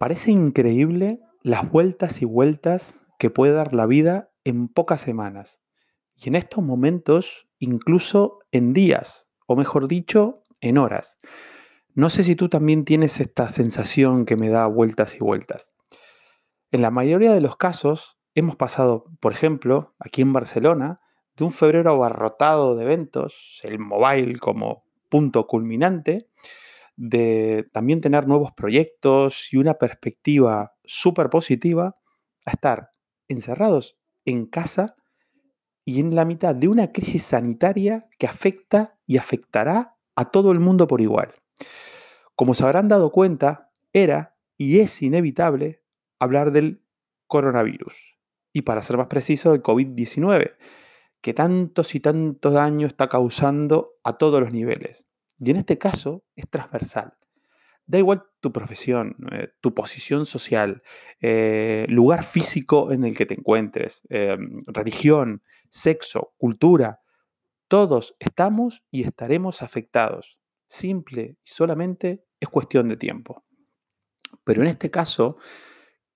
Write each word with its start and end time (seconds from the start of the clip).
Parece 0.00 0.30
increíble 0.30 1.20
las 1.42 1.70
vueltas 1.70 2.22
y 2.22 2.24
vueltas 2.24 3.02
que 3.18 3.28
puede 3.28 3.52
dar 3.52 3.74
la 3.74 3.84
vida 3.84 4.30
en 4.44 4.68
pocas 4.68 5.02
semanas. 5.02 5.60
Y 6.16 6.30
en 6.30 6.36
estos 6.36 6.64
momentos, 6.64 7.50
incluso 7.58 8.38
en 8.50 8.72
días, 8.72 9.30
o 9.46 9.56
mejor 9.56 9.88
dicho, 9.88 10.42
en 10.62 10.78
horas. 10.78 11.20
No 11.92 12.08
sé 12.08 12.22
si 12.22 12.34
tú 12.34 12.48
también 12.48 12.86
tienes 12.86 13.20
esta 13.20 13.50
sensación 13.50 14.24
que 14.24 14.36
me 14.36 14.48
da 14.48 14.66
vueltas 14.66 15.16
y 15.16 15.18
vueltas. 15.18 15.74
En 16.70 16.80
la 16.80 16.90
mayoría 16.90 17.34
de 17.34 17.42
los 17.42 17.58
casos, 17.58 18.18
hemos 18.34 18.56
pasado, 18.56 19.04
por 19.20 19.32
ejemplo, 19.32 19.96
aquí 19.98 20.22
en 20.22 20.32
Barcelona, 20.32 21.02
de 21.36 21.44
un 21.44 21.52
febrero 21.52 21.90
abarrotado 21.90 22.74
de 22.74 22.84
eventos, 22.84 23.60
el 23.64 23.78
mobile 23.78 24.38
como 24.38 24.82
punto 25.10 25.46
culminante, 25.46 26.30
de 27.02 27.66
también 27.72 28.02
tener 28.02 28.28
nuevos 28.28 28.52
proyectos 28.52 29.54
y 29.54 29.56
una 29.56 29.74
perspectiva 29.74 30.74
súper 30.84 31.30
positiva, 31.30 31.96
a 32.44 32.50
estar 32.50 32.90
encerrados 33.26 33.98
en 34.26 34.44
casa 34.44 34.96
y 35.86 36.00
en 36.00 36.14
la 36.14 36.26
mitad 36.26 36.54
de 36.54 36.68
una 36.68 36.92
crisis 36.92 37.22
sanitaria 37.22 38.06
que 38.18 38.26
afecta 38.26 38.98
y 39.06 39.16
afectará 39.16 39.96
a 40.14 40.30
todo 40.30 40.52
el 40.52 40.60
mundo 40.60 40.86
por 40.86 41.00
igual. 41.00 41.32
Como 42.36 42.52
se 42.52 42.64
habrán 42.64 42.88
dado 42.88 43.10
cuenta, 43.12 43.70
era 43.94 44.36
y 44.58 44.80
es 44.80 45.00
inevitable 45.00 45.82
hablar 46.18 46.52
del 46.52 46.84
coronavirus. 47.28 48.18
Y 48.52 48.60
para 48.62 48.82
ser 48.82 48.98
más 48.98 49.06
preciso, 49.06 49.52
del 49.52 49.62
COVID-19, 49.62 50.54
que 51.22 51.32
tantos 51.32 51.94
y 51.94 52.00
tantos 52.00 52.52
daños 52.52 52.88
está 52.88 53.08
causando 53.08 53.94
a 54.04 54.18
todos 54.18 54.42
los 54.42 54.52
niveles. 54.52 55.09
Y 55.40 55.50
en 55.50 55.56
este 55.56 55.78
caso 55.78 56.22
es 56.36 56.48
transversal. 56.48 57.14
Da 57.86 57.98
igual 57.98 58.22
tu 58.40 58.52
profesión, 58.52 59.16
eh, 59.32 59.48
tu 59.60 59.74
posición 59.74 60.26
social, 60.26 60.82
eh, 61.20 61.86
lugar 61.88 62.22
físico 62.22 62.92
en 62.92 63.04
el 63.04 63.16
que 63.16 63.26
te 63.26 63.34
encuentres, 63.34 64.02
eh, 64.10 64.36
religión, 64.66 65.42
sexo, 65.70 66.34
cultura. 66.36 67.00
Todos 67.68 68.16
estamos 68.20 68.84
y 68.90 69.02
estaremos 69.02 69.62
afectados. 69.62 70.38
Simple 70.66 71.36
y 71.42 71.50
solamente 71.50 72.22
es 72.38 72.48
cuestión 72.48 72.86
de 72.86 72.96
tiempo. 72.96 73.44
Pero 74.44 74.62
en 74.62 74.68
este 74.68 74.90
caso, 74.90 75.36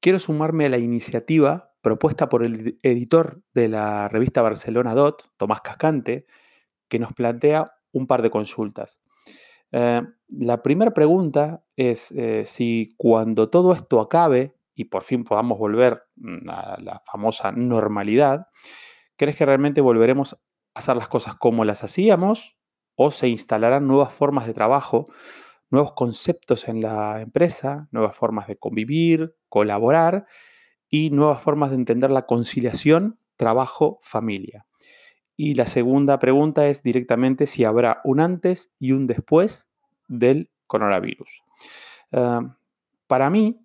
quiero 0.00 0.18
sumarme 0.18 0.66
a 0.66 0.68
la 0.68 0.78
iniciativa 0.78 1.72
propuesta 1.80 2.28
por 2.28 2.44
el 2.44 2.78
editor 2.82 3.42
de 3.52 3.68
la 3.68 4.08
revista 4.08 4.42
Barcelona 4.42 4.94
Dot, 4.94 5.32
Tomás 5.36 5.60
Cascante, 5.62 6.24
que 6.88 6.98
nos 6.98 7.12
plantea 7.14 7.72
un 7.90 8.06
par 8.06 8.22
de 8.22 8.30
consultas. 8.30 9.00
Eh, 9.76 10.02
la 10.28 10.62
primera 10.62 10.94
pregunta 10.94 11.64
es 11.74 12.12
eh, 12.12 12.44
si 12.46 12.94
cuando 12.96 13.50
todo 13.50 13.72
esto 13.72 13.98
acabe 14.00 14.54
y 14.72 14.84
por 14.84 15.02
fin 15.02 15.24
podamos 15.24 15.58
volver 15.58 16.04
mm, 16.14 16.48
a 16.48 16.76
la 16.80 17.02
famosa 17.04 17.50
normalidad, 17.50 18.46
¿crees 19.16 19.34
que 19.34 19.44
realmente 19.44 19.80
volveremos 19.80 20.34
a 20.34 20.38
hacer 20.78 20.96
las 20.96 21.08
cosas 21.08 21.34
como 21.34 21.64
las 21.64 21.82
hacíamos 21.82 22.56
o 22.94 23.10
se 23.10 23.26
instalarán 23.26 23.88
nuevas 23.88 24.14
formas 24.14 24.46
de 24.46 24.54
trabajo, 24.54 25.06
nuevos 25.70 25.94
conceptos 25.94 26.68
en 26.68 26.80
la 26.80 27.20
empresa, 27.20 27.88
nuevas 27.90 28.16
formas 28.16 28.46
de 28.46 28.56
convivir, 28.56 29.34
colaborar 29.48 30.24
y 30.88 31.10
nuevas 31.10 31.42
formas 31.42 31.70
de 31.70 31.76
entender 31.76 32.12
la 32.12 32.26
conciliación 32.26 33.18
trabajo-familia? 33.36 34.66
Y 35.36 35.54
la 35.54 35.66
segunda 35.66 36.18
pregunta 36.18 36.68
es 36.68 36.82
directamente 36.82 37.46
si 37.46 37.64
habrá 37.64 38.00
un 38.04 38.20
antes 38.20 38.72
y 38.78 38.92
un 38.92 39.06
después 39.06 39.68
del 40.06 40.50
coronavirus. 40.66 41.42
Ah, 42.12 42.56
para 43.06 43.30
mí, 43.30 43.60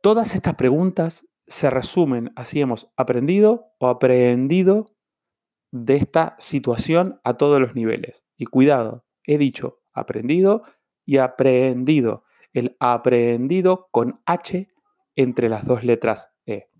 todas 0.00 0.34
estas 0.34 0.54
preguntas 0.54 1.26
se 1.46 1.70
resumen 1.70 2.32
a 2.36 2.44
si 2.44 2.60
hemos 2.60 2.92
aprendido 2.96 3.72
o 3.78 3.88
aprehendido 3.88 4.86
de 5.70 5.96
esta 5.96 6.36
situación 6.38 7.20
a 7.24 7.34
todos 7.34 7.60
los 7.60 7.74
niveles. 7.74 8.24
Y 8.36 8.46
cuidado, 8.46 9.04
he 9.24 9.38
dicho 9.38 9.80
aprendido 9.92 10.62
y 11.04 11.18
aprehendido. 11.18 12.24
El 12.52 12.76
aprehendido 12.80 13.88
con 13.90 14.20
H 14.26 14.68
entre 15.14 15.48
las 15.48 15.66
dos 15.66 15.84
letras 15.84 16.30
E. 16.46 16.70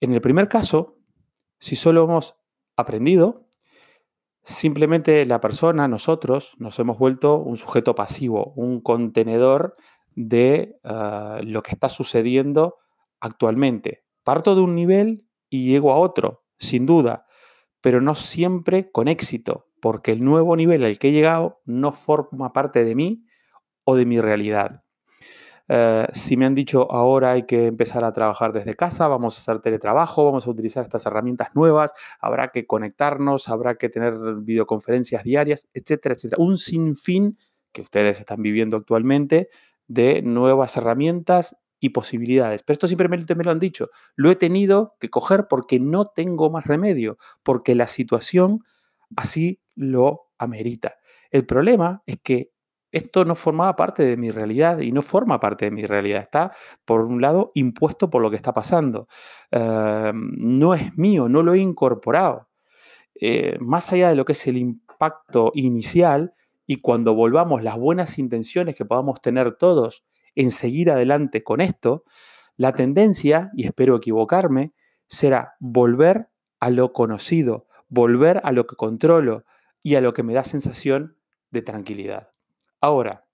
En 0.00 0.12
el 0.12 0.20
primer 0.20 0.48
caso, 0.48 0.98
si 1.58 1.76
solo 1.76 2.04
hemos 2.04 2.36
aprendido, 2.76 3.46
simplemente 4.42 5.26
la 5.26 5.40
persona, 5.40 5.88
nosotros, 5.88 6.54
nos 6.58 6.78
hemos 6.78 6.98
vuelto 6.98 7.38
un 7.38 7.56
sujeto 7.56 7.94
pasivo, 7.94 8.52
un 8.56 8.80
contenedor 8.80 9.76
de 10.14 10.78
ah, 10.84 11.40
lo 11.42 11.62
que 11.62 11.72
está 11.72 11.88
sucediendo 11.88 12.76
actualmente. 13.20 14.04
Parto 14.22 14.54
de 14.54 14.62
un 14.62 14.74
nivel 14.74 15.26
y 15.48 15.66
llego 15.66 15.92
a 15.92 15.98
otro, 15.98 16.44
sin 16.58 16.86
duda, 16.86 17.26
pero 17.80 18.00
no 18.00 18.14
siempre 18.14 18.90
con 18.90 19.08
éxito, 19.08 19.66
porque 19.80 20.12
el 20.12 20.24
nuevo 20.24 20.56
nivel 20.56 20.84
al 20.84 20.98
que 20.98 21.08
he 21.08 21.12
llegado 21.12 21.60
no 21.64 21.92
forma 21.92 22.52
parte 22.52 22.84
de 22.84 22.94
mí 22.94 23.24
o 23.84 23.94
de 23.94 24.06
mi 24.06 24.20
realidad. 24.20 24.85
Eh, 25.68 26.06
si 26.12 26.36
me 26.36 26.46
han 26.46 26.54
dicho 26.54 26.90
ahora 26.92 27.32
hay 27.32 27.44
que 27.44 27.66
empezar 27.66 28.04
a 28.04 28.12
trabajar 28.12 28.52
desde 28.52 28.74
casa, 28.74 29.08
vamos 29.08 29.36
a 29.36 29.40
hacer 29.40 29.60
teletrabajo, 29.60 30.24
vamos 30.24 30.46
a 30.46 30.50
utilizar 30.50 30.84
estas 30.84 31.06
herramientas 31.06 31.48
nuevas, 31.54 31.92
habrá 32.20 32.48
que 32.48 32.66
conectarnos, 32.66 33.48
habrá 33.48 33.76
que 33.76 33.88
tener 33.88 34.14
videoconferencias 34.42 35.24
diarias, 35.24 35.68
etcétera, 35.74 36.14
etcétera. 36.14 36.42
Un 36.42 36.56
sinfín 36.58 37.38
que 37.72 37.82
ustedes 37.82 38.20
están 38.20 38.42
viviendo 38.42 38.76
actualmente 38.76 39.48
de 39.88 40.22
nuevas 40.22 40.76
herramientas 40.76 41.56
y 41.80 41.90
posibilidades. 41.90 42.62
Pero 42.62 42.74
esto 42.74 42.88
simplemente 42.88 43.34
me 43.34 43.44
lo 43.44 43.50
han 43.50 43.58
dicho. 43.58 43.90
Lo 44.14 44.30
he 44.30 44.36
tenido 44.36 44.94
que 44.98 45.10
coger 45.10 45.46
porque 45.48 45.78
no 45.78 46.06
tengo 46.06 46.50
más 46.50 46.64
remedio, 46.66 47.18
porque 47.42 47.74
la 47.74 47.86
situación 47.86 48.64
así 49.14 49.60
lo 49.74 50.30
amerita. 50.38 50.96
El 51.30 51.44
problema 51.46 52.02
es 52.06 52.16
que 52.22 52.50
esto 52.96 53.26
no 53.26 53.34
formaba 53.34 53.76
parte 53.76 54.02
de 54.04 54.16
mi 54.16 54.30
realidad 54.30 54.78
y 54.78 54.90
no 54.90 55.02
forma 55.02 55.38
parte 55.38 55.66
de 55.66 55.70
mi 55.70 55.84
realidad. 55.84 56.22
Está, 56.22 56.52
por 56.86 57.02
un 57.02 57.20
lado, 57.20 57.52
impuesto 57.54 58.08
por 58.08 58.22
lo 58.22 58.30
que 58.30 58.36
está 58.36 58.54
pasando. 58.54 59.06
Em, 59.50 60.30
no 60.38 60.74
es 60.74 60.96
mío, 60.96 61.28
no 61.28 61.42
lo 61.42 61.52
he 61.52 61.58
incorporado. 61.58 62.48
Eh, 63.20 63.58
más 63.60 63.92
allá 63.92 64.08
de 64.08 64.16
lo 64.16 64.24
que 64.24 64.32
es 64.32 64.46
el 64.46 64.56
impacto 64.56 65.52
inicial 65.54 66.32
y 66.66 66.76
cuando 66.76 67.14
volvamos 67.14 67.62
las 67.62 67.78
buenas 67.78 68.18
intenciones 68.18 68.74
que 68.76 68.86
podamos 68.86 69.20
tener 69.20 69.56
todos 69.56 70.04
en 70.34 70.50
seguir 70.50 70.90
adelante 70.90 71.44
con 71.44 71.60
esto, 71.60 72.04
la 72.56 72.72
tendencia, 72.72 73.50
y 73.54 73.66
espero 73.66 73.96
equivocarme, 73.96 74.72
será 75.06 75.54
volver 75.60 76.28
a 76.60 76.70
lo 76.70 76.94
conocido, 76.94 77.66
volver 77.88 78.40
a 78.42 78.52
lo 78.52 78.66
que 78.66 78.76
controlo 78.76 79.44
y 79.82 79.96
a 79.96 80.00
lo 80.00 80.14
que 80.14 80.22
me 80.22 80.32
da 80.32 80.44
sensación 80.44 81.18
de 81.50 81.62
tranquilidad. 81.62 82.35
Ahora, 82.80 83.26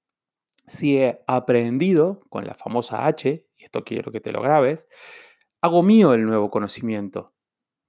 si 0.66 0.98
he 0.98 1.22
aprendido 1.26 2.20
con 2.28 2.46
la 2.46 2.54
famosa 2.54 3.06
H, 3.06 3.46
y 3.56 3.64
esto 3.64 3.84
quiero 3.84 4.12
que 4.12 4.20
te 4.20 4.32
lo 4.32 4.40
grabes, 4.40 4.86
hago 5.60 5.82
mío 5.82 6.14
el 6.14 6.24
nuevo 6.24 6.50
conocimiento, 6.50 7.34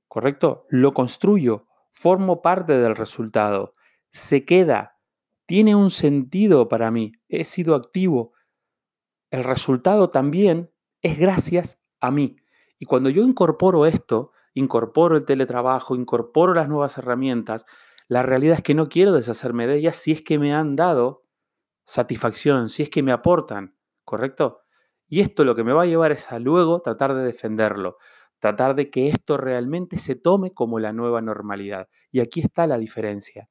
¿correcto? 0.08 0.66
Lo 0.70 0.94
construyo, 0.94 1.68
formo 1.92 2.42
parte 2.42 2.78
del 2.78 2.96
resultado, 2.96 3.74
se 4.12 4.46
queda, 4.46 5.00
tiene 5.46 5.76
un 5.76 5.90
sentido 5.90 6.68
para 6.68 6.92
mí, 6.92 7.14
he 7.28 7.46
sido 7.46 7.76
activo. 7.76 8.34
El 9.32 9.44
resultado 9.44 10.10
también 10.10 10.72
es 11.02 11.18
gracias 11.18 11.80
a 12.00 12.12
mí. 12.12 12.38
Y 12.80 12.86
cuando 12.86 13.10
yo 13.10 13.24
incorporo 13.24 13.86
esto, 13.86 14.32
incorporo 14.54 15.18
el 15.18 15.26
teletrabajo, 15.26 15.96
incorporo 15.96 16.54
las 16.54 16.70
nuevas 16.70 16.98
herramientas, 16.98 17.66
la 18.08 18.22
realidad 18.22 18.58
es 18.58 18.64
que 18.64 18.76
no 18.76 18.90
quiero 18.90 19.14
deshacerme 19.14 19.68
de 19.68 19.78
ellas 19.78 19.96
si 19.96 20.12
es 20.12 20.22
que 20.22 20.38
me 20.38 20.54
han 20.54 20.76
dado 20.76 21.23
satisfacción, 21.86 22.70
si 22.70 22.84
es 22.84 22.90
que 22.90 23.04
me 23.04 23.12
aportan, 23.12 23.76
¿correcto? 24.04 24.62
Y 25.08 25.22
esto 25.22 25.44
lo 25.44 25.56
que 25.56 25.64
me 25.64 25.74
va 25.74 25.84
a 25.84 25.86
llevar 25.86 26.12
es 26.12 26.32
a 26.32 26.40
luego 26.40 26.82
tratar 26.82 27.14
de 27.14 27.24
defenderlo, 27.24 27.98
tratar 28.40 28.76
de 28.76 28.90
que 28.90 29.10
esto 29.10 29.38
realmente 29.38 29.98
se 29.98 30.16
tome 30.16 30.54
como 30.54 30.80
la 30.80 30.94
nueva 30.94 31.22
normalidad. 31.22 31.88
Y 32.12 32.20
aquí 32.20 32.42
está 32.42 32.68
la 32.68 32.78
diferencia. 32.78 33.48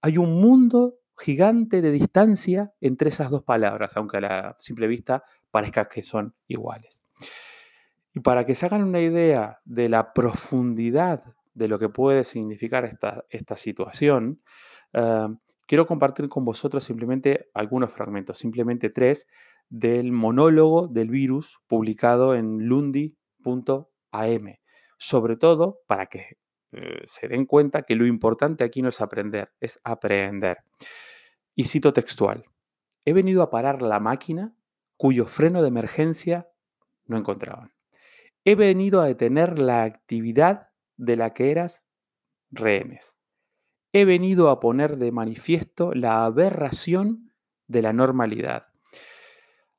Hay 0.00 0.18
un 0.18 0.40
mundo 0.40 0.94
gigante 1.16 1.80
de 1.82 1.90
distancia 1.90 2.72
entre 2.80 3.10
esas 3.10 3.30
dos 3.30 3.42
palabras, 3.42 3.96
aunque 3.96 4.16
a 4.16 4.20
la 4.20 4.56
simple 4.58 4.86
vista 4.86 5.24
parezca 5.50 5.88
que 5.88 6.02
son 6.02 6.34
iguales. 6.48 7.04
Y 8.12 8.20
para 8.20 8.44
que 8.46 8.54
se 8.54 8.66
hagan 8.66 8.84
una 8.84 9.00
idea 9.00 9.60
de 9.64 9.88
la 9.88 10.12
profundidad 10.12 11.22
de 11.52 11.68
lo 11.68 11.78
que 11.78 11.88
puede 11.88 12.24
significar 12.24 12.84
esta, 12.84 13.24
esta 13.28 13.56
situación, 13.56 14.42
eh, 14.92 15.28
quiero 15.66 15.86
compartir 15.86 16.28
con 16.28 16.44
vosotros 16.44 16.84
simplemente 16.84 17.50
algunos 17.54 17.90
fragmentos, 17.90 18.38
simplemente 18.38 18.90
tres, 18.90 19.26
del 19.68 20.12
monólogo 20.12 20.88
del 20.88 21.10
virus 21.10 21.58
publicado 21.66 22.34
en 22.34 22.66
lundi.am. 22.66 24.56
Sobre 24.98 25.36
todo 25.36 25.80
para 25.86 26.06
que 26.06 26.38
eh, 26.72 27.02
se 27.06 27.28
den 27.28 27.46
cuenta 27.46 27.82
que 27.82 27.94
lo 27.94 28.06
importante 28.06 28.64
aquí 28.64 28.82
no 28.82 28.88
es 28.88 29.00
aprender, 29.00 29.52
es 29.60 29.80
aprender. 29.84 30.58
Y 31.54 31.64
cito 31.64 31.92
textual. 31.92 32.44
He 33.04 33.12
venido 33.12 33.42
a 33.42 33.50
parar 33.50 33.82
la 33.82 34.00
máquina 34.00 34.54
cuyo 34.96 35.26
freno 35.26 35.62
de 35.62 35.68
emergencia 35.68 36.48
no 37.06 37.16
encontraban. 37.16 37.72
He 38.44 38.54
venido 38.54 39.00
a 39.00 39.06
detener 39.06 39.58
la 39.58 39.84
actividad 39.84 40.68
de 40.96 41.16
la 41.16 41.32
que 41.32 41.50
eras 41.50 41.84
rehenes. 42.50 43.18
He 43.96 44.04
venido 44.04 44.50
a 44.50 44.58
poner 44.58 44.96
de 44.96 45.12
manifiesto 45.12 45.94
la 45.94 46.24
aberración 46.24 47.32
de 47.68 47.80
la 47.80 47.92
normalidad. 47.92 48.72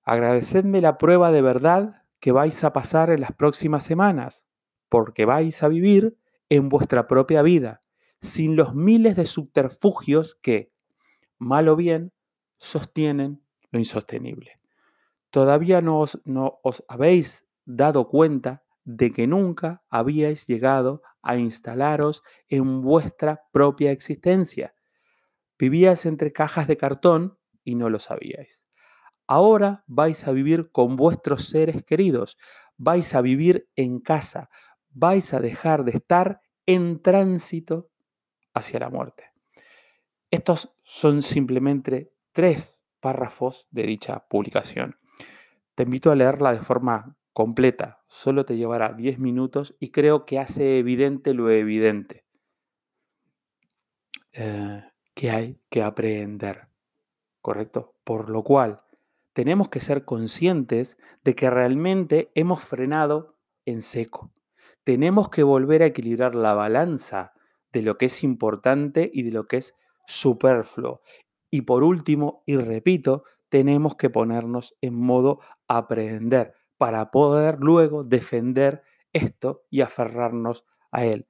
Agradecedme 0.04 0.80
la 0.80 0.98
prueba 0.98 1.34
de 1.34 1.42
verdad 1.42 2.04
que 2.22 2.32
vais 2.32 2.64
a 2.64 2.72
pasar 2.72 3.10
en 3.10 3.20
las 3.20 3.34
próximas 3.34 3.84
semanas, 3.84 4.48
porque 4.88 5.26
vais 5.26 5.62
a 5.64 5.68
vivir 5.68 6.18
en 6.48 6.70
vuestra 6.70 7.08
propia 7.08 7.42
vida, 7.42 7.82
sin 8.22 8.56
los 8.56 8.74
miles 8.74 9.18
de 9.18 9.26
subterfugios 9.26 10.40
que, 10.42 10.72
mal 11.38 11.68
o 11.68 11.76
bien, 11.76 12.14
sostienen 12.58 13.44
lo 13.70 13.80
insostenible. 13.80 14.62
Todavía 15.30 15.82
no 15.82 16.00
os, 16.00 16.22
no 16.24 16.62
os 16.64 16.86
habéis 16.88 17.46
dado 17.66 18.08
cuenta 18.08 18.64
de 18.86 19.12
que 19.12 19.28
nunca 19.28 19.84
habíais 19.90 20.48
llegado 20.48 21.02
a 21.26 21.36
instalaros 21.36 22.24
en 22.48 22.82
vuestra 22.82 23.44
propia 23.52 23.92
existencia. 23.92 24.74
Vivíais 25.58 26.06
entre 26.06 26.32
cajas 26.32 26.68
de 26.68 26.78
cartón 26.78 27.38
y 27.64 27.76
no 27.76 27.90
lo 27.90 28.00
sabíais. 28.00 28.68
Ahora 29.28 29.84
vais 29.88 30.28
a 30.28 30.32
vivir 30.32 30.72
con 30.72 30.96
vuestros 30.96 31.46
seres 31.50 31.84
queridos, 31.84 32.38
vais 32.78 33.16
a 33.16 33.22
vivir 33.22 33.68
en 33.76 34.00
casa, 34.00 34.50
vais 34.92 35.34
a 35.34 35.40
dejar 35.40 35.84
de 35.84 35.92
estar 35.92 36.42
en 36.68 37.02
tránsito 37.02 37.90
hacia 38.54 38.80
la 38.80 38.90
muerte. 38.90 39.32
Estos 40.30 40.76
son 40.84 41.22
simplemente 41.22 42.14
tres 42.32 42.80
párrafos 43.00 43.68
de 43.72 43.84
dicha 43.84 44.28
publicación. 44.28 44.98
Te 45.74 45.84
invito 45.84 46.12
a 46.12 46.16
leerla 46.16 46.54
de 46.54 46.62
forma 46.62 47.18
completa, 47.36 48.02
solo 48.08 48.46
te 48.46 48.56
llevará 48.56 48.94
10 48.94 49.20
minutos 49.20 49.76
y 49.78 49.92
creo 49.92 50.26
que 50.26 50.40
hace 50.40 50.80
evidente 50.80 51.34
lo 51.34 51.52
evidente 51.52 52.24
eh, 54.32 54.82
que 55.14 55.32
hay 55.32 55.60
que 55.70 55.84
aprender, 55.84 56.70
¿correcto? 57.42 57.94
Por 58.06 58.30
lo 58.30 58.42
cual, 58.42 58.86
tenemos 59.34 59.68
que 59.68 59.82
ser 59.82 60.06
conscientes 60.06 60.98
de 61.26 61.36
que 61.36 61.50
realmente 61.50 62.32
hemos 62.36 62.64
frenado 62.64 63.36
en 63.66 63.82
seco. 63.82 64.32
Tenemos 64.86 65.28
que 65.28 65.44
volver 65.44 65.84
a 65.84 65.88
equilibrar 65.88 66.36
la 66.36 66.54
balanza 66.54 67.34
de 67.74 67.82
lo 67.82 67.98
que 67.98 68.06
es 68.06 68.24
importante 68.24 69.12
y 69.14 69.24
de 69.24 69.32
lo 69.32 69.46
que 69.46 69.58
es 69.58 69.76
superfluo. 70.08 71.02
Y 71.52 71.64
por 71.64 71.84
último, 71.84 72.44
y 72.46 72.56
repito, 72.56 73.26
tenemos 73.50 73.96
que 73.98 74.10
ponernos 74.10 74.78
en 74.80 74.96
modo 74.96 75.42
aprender 75.68 76.54
para 76.78 77.12
poder 77.12 77.58
luego 77.60 78.04
defender 78.04 78.84
esto 79.14 79.64
y 79.70 79.82
aferrarnos 79.82 80.66
a 80.92 81.06
él. 81.06 81.28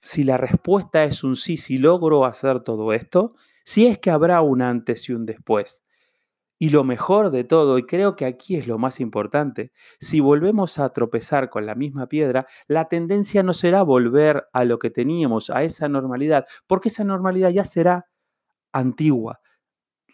si 0.00 0.24
la 0.24 0.36
respuesta 0.36 1.04
es 1.04 1.24
un 1.24 1.36
sí, 1.36 1.56
si 1.56 1.78
logro 1.78 2.24
hacer 2.24 2.60
todo 2.60 2.92
esto, 2.92 3.30
si 3.64 3.86
es 3.86 3.98
que 3.98 4.10
habrá 4.10 4.40
un 4.42 4.62
antes 4.62 5.08
y 5.08 5.12
un 5.14 5.26
después. 5.26 5.84
Y 6.58 6.70
lo 6.70 6.84
mejor 6.84 7.30
de 7.30 7.44
todo, 7.44 7.78
y 7.78 7.84
creo 7.86 8.16
que 8.16 8.24
aquí 8.26 8.56
es 8.56 8.66
lo 8.68 8.78
más 8.78 9.00
importante, 9.00 9.72
si 10.00 10.20
volvemos 10.20 10.78
a 10.78 10.90
tropezar 10.90 11.50
con 11.50 11.66
la 11.66 11.74
misma 11.74 12.08
piedra, 12.08 12.46
la 12.68 12.86
tendencia 12.88 13.42
no 13.42 13.54
será 13.54 13.82
volver 13.82 14.46
a 14.52 14.64
lo 14.64 14.78
que 14.78 14.90
teníamos, 14.90 15.50
a 15.50 15.62
esa 15.64 15.88
normalidad, 15.88 16.46
porque 16.66 16.88
esa 16.88 17.04
normalidad 17.04 17.50
ya 17.50 17.64
será 17.64 18.06
antigua. 18.72 19.40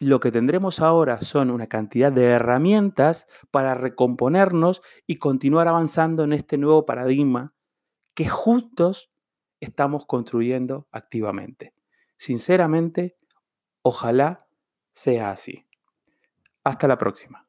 Lo 0.00 0.18
que 0.18 0.32
tendremos 0.32 0.80
ahora 0.80 1.20
son 1.20 1.50
una 1.50 1.66
cantidad 1.66 2.10
de 2.10 2.24
herramientas 2.24 3.26
para 3.50 3.74
recomponernos 3.74 4.80
y 5.06 5.16
continuar 5.16 5.68
avanzando 5.68 6.24
en 6.24 6.32
este 6.32 6.56
nuevo 6.56 6.86
paradigma 6.86 7.52
que 8.14 8.26
juntos 8.26 9.12
estamos 9.60 10.06
construyendo 10.06 10.88
activamente. 10.90 11.74
Sinceramente, 12.16 13.14
ojalá 13.82 14.46
sea 14.90 15.32
así. 15.32 15.66
Hasta 16.64 16.88
la 16.88 16.96
próxima. 16.96 17.46